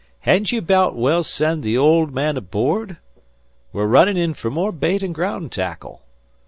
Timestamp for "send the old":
1.23-2.11